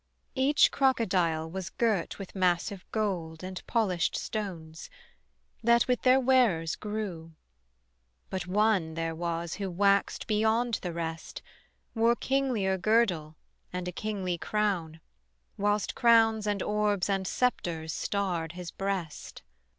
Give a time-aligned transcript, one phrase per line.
[0.33, 4.89] Each crocodile was girt with massive gold And polished stones,
[5.61, 7.35] that with their wearers grew:
[8.31, 11.43] But one there was who waxed beyond the rest,
[11.93, 13.35] Wore kinglier girdle
[13.71, 15.01] and a kingly crown,
[15.55, 19.43] Whilst crowns and orbs and sceptres starred his breast.